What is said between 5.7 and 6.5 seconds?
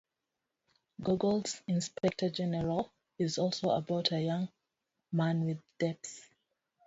debts.